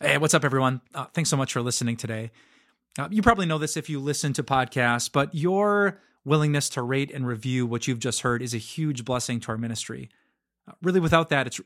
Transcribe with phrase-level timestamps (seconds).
[0.00, 0.80] Hey, what's up, everyone?
[0.94, 2.30] Uh, thanks so much for listening today.
[2.96, 7.10] Uh, you probably know this if you listen to podcasts, but your willingness to rate
[7.12, 10.08] and review what you've just heard is a huge blessing to our ministry.
[10.68, 11.60] Uh, really, without that, it's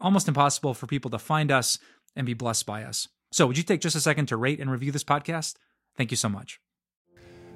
[0.00, 1.78] almost impossible for people to find us
[2.16, 3.06] and be blessed by us.
[3.30, 5.54] So, would you take just a second to rate and review this podcast?
[5.96, 6.58] Thank you so much.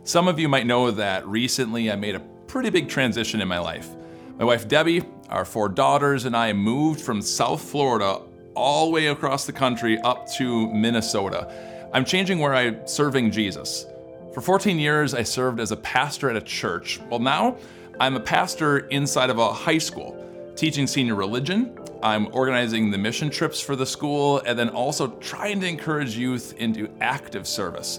[0.04, 3.58] Some of you might know that recently I made a pretty big transition in my
[3.58, 3.88] life.
[4.38, 8.20] My wife Debbie, our four daughters, and I moved from South Florida
[8.60, 11.52] all the way across the country up to Minnesota.
[11.92, 13.86] I'm changing where I'm serving Jesus.
[14.32, 17.00] For 14 years, I served as a pastor at a church.
[17.10, 17.56] Well, now
[17.98, 21.76] I'm a pastor inside of a high school, teaching senior religion.
[22.02, 26.54] I'm organizing the mission trips for the school and then also trying to encourage youth
[26.58, 27.98] into active service.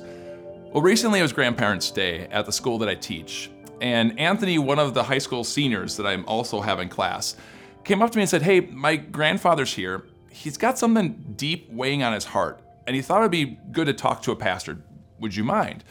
[0.72, 4.80] Well, recently it was Grandparents' Day at the school that I teach, and Anthony, one
[4.80, 7.36] of the high school seniors that I'm also having class,
[7.84, 12.03] came up to me and said, Hey, my grandfather's here, he's got something deep weighing
[12.03, 14.77] on his heart, and he thought it'd be good to talk to a pastor.
[15.20, 15.84] Would you mind?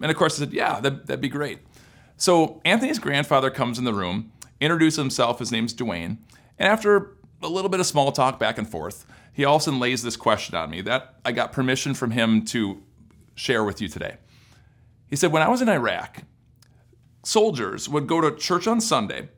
[0.00, 1.58] And of course, I said, Yeah, that, that'd be great.
[2.16, 6.18] So Anthony's grandfather comes in the room, introduces himself, his name's Dwayne,
[6.58, 10.16] and after a little bit of small talk back and forth, he also lays this
[10.16, 12.82] question on me that I got permission from him to
[13.34, 14.16] share with you today.
[15.08, 16.24] He said, When I was in Iraq,
[17.24, 19.28] soldiers would go to church on Sunday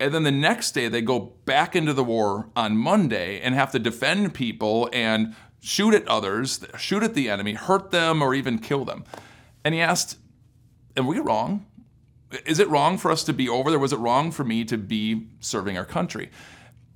[0.00, 3.72] and then the next day, they go back into the war on Monday and have
[3.72, 8.58] to defend people and shoot at others, shoot at the enemy, hurt them, or even
[8.58, 9.04] kill them.
[9.64, 10.18] And he asked,
[10.96, 11.66] Am we wrong?
[12.44, 13.78] Is it wrong for us to be over there?
[13.78, 16.30] Was it wrong for me to be serving our country?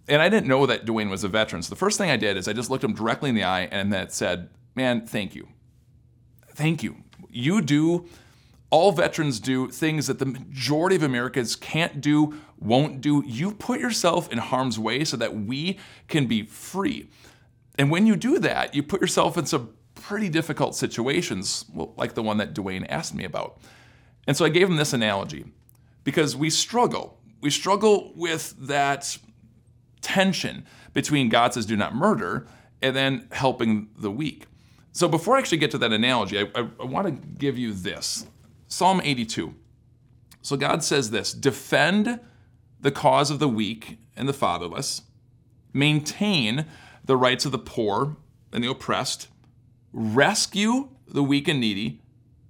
[0.08, 1.62] And I didn't know that Dwayne was a veteran.
[1.62, 3.68] So the first thing I did is I just looked him directly in the eye
[3.70, 5.48] and that said, Man, thank you.
[6.48, 6.96] Thank you.
[7.30, 8.06] You do
[8.72, 13.22] all veterans do things that the majority of Americans can't do, won't do.
[13.26, 15.78] You put yourself in harm's way so that we
[16.08, 17.10] can be free.
[17.78, 22.22] And when you do that, you put yourself in some pretty difficult situations, like the
[22.22, 23.60] one that Dwayne asked me about.
[24.26, 25.44] And so I gave him this analogy
[26.02, 27.18] because we struggle.
[27.42, 29.18] We struggle with that
[30.00, 32.46] tension between God says, do not murder,
[32.80, 34.46] and then helping the weak.
[34.92, 37.74] So before I actually get to that analogy, I, I, I want to give you
[37.74, 38.26] this.
[38.72, 39.54] Psalm 82.
[40.40, 42.18] So God says this defend
[42.80, 45.02] the cause of the weak and the fatherless,
[45.74, 46.64] maintain
[47.04, 48.16] the rights of the poor
[48.50, 49.28] and the oppressed,
[49.92, 52.00] rescue the weak and needy,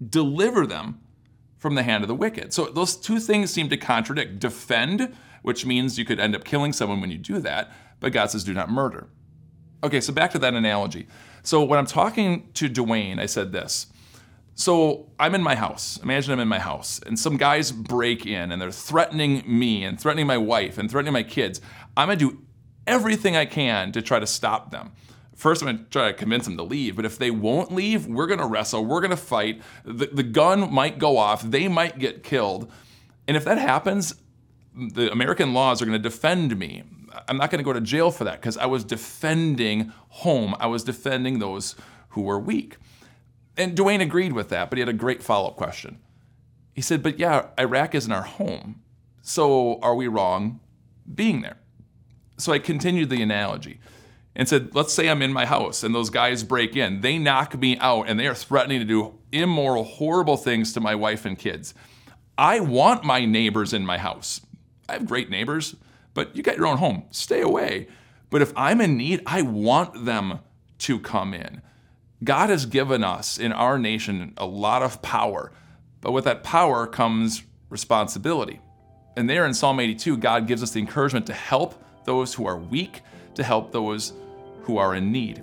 [0.01, 1.01] deliver them
[1.59, 2.53] from the hand of the wicked.
[2.53, 4.39] So those two things seem to contradict.
[4.39, 5.13] Defend,
[5.43, 8.45] which means you could end up killing someone when you do that, but God says
[8.45, 9.09] do not murder.
[9.83, 11.09] Okay, so back to that analogy.
[11.43, 13.89] So when I'm talking to Dwayne, I said this
[14.55, 15.99] so I'm in my house.
[16.03, 20.01] Imagine I'm in my house, and some guys break in and they're threatening me and
[20.01, 21.61] threatening my wife and threatening my kids.
[21.97, 22.43] I'm gonna do
[22.87, 24.93] everything I can to try to stop them.
[25.35, 28.27] First, I'm gonna try to convince them to leave, but if they won't leave, we're
[28.27, 29.63] gonna wrestle, we're gonna fight.
[29.85, 32.71] The, the gun might go off, they might get killed.
[33.27, 34.15] And if that happens,
[34.75, 36.85] the American laws are gonna defend me.
[37.29, 40.85] I'm not gonna go to jail for that because I was defending home, I was
[40.85, 41.75] defending those
[42.11, 42.77] who were weak.
[43.57, 45.99] And Dwayne agreed with that, but he had a great follow up question.
[46.73, 48.81] He said, But yeah, Iraq isn't our home.
[49.23, 50.61] So are we wrong
[51.13, 51.59] being there?
[52.39, 53.79] So I continued the analogy
[54.35, 57.03] and said, Let's say I'm in my house and those guys break in.
[57.03, 60.95] They knock me out and they are threatening to do immoral, horrible things to my
[60.95, 61.75] wife and kids.
[62.39, 64.41] I want my neighbors in my house.
[64.89, 65.77] I have great neighbors,
[66.15, 67.05] but you got your own home.
[67.11, 67.89] Stay away.
[68.31, 70.41] But if I'm in need, I want them
[70.79, 71.61] to come in.
[72.23, 75.51] God has given us in our nation a lot of power,
[76.01, 78.61] but with that power comes responsibility.
[79.17, 82.57] And there in Psalm 82, God gives us the encouragement to help those who are
[82.57, 83.03] weak,
[83.35, 84.13] to help those
[84.63, 85.43] who are in need.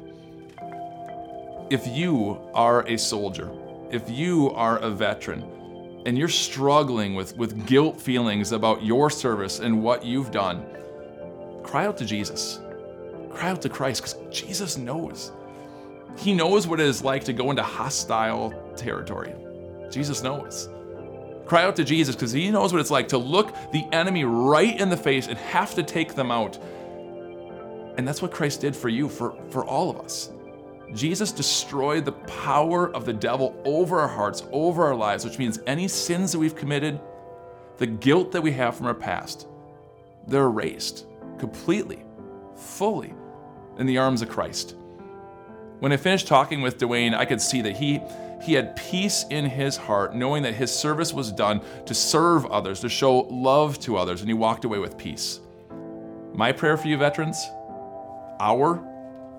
[1.69, 3.51] If you are a soldier,
[3.91, 5.43] if you are a veteran,
[6.05, 10.65] and you're struggling with, with guilt feelings about your service and what you've done,
[11.63, 12.59] cry out to Jesus.
[13.29, 15.31] Cry out to Christ because Jesus knows.
[16.17, 19.33] He knows what it is like to go into hostile territory.
[19.89, 20.69] Jesus knows.
[21.45, 24.79] Cry out to Jesus because he knows what it's like to look the enemy right
[24.79, 26.57] in the face and have to take them out.
[27.97, 30.31] And that's what Christ did for you, for, for all of us.
[30.93, 35.59] Jesus destroyed the power of the devil over our hearts, over our lives, which means
[35.67, 36.99] any sins that we've committed,
[37.77, 39.47] the guilt that we have from our past,
[40.27, 41.07] they're erased
[41.37, 42.03] completely,
[42.55, 43.13] fully
[43.77, 44.75] in the arms of Christ.
[45.79, 48.01] When I finished talking with Dwayne, I could see that he,
[48.41, 52.81] he had peace in his heart, knowing that his service was done to serve others,
[52.81, 55.39] to show love to others, and he walked away with peace.
[56.33, 57.41] My prayer for you, veterans,
[58.41, 58.83] our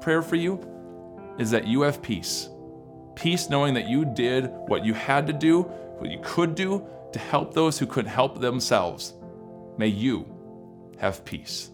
[0.00, 0.66] prayer for you,
[1.38, 2.48] is that you have peace.
[3.14, 5.62] Peace knowing that you did what you had to do,
[5.98, 9.12] what you could do to help those who couldn't help themselves.
[9.76, 10.26] May you
[10.98, 11.70] have peace.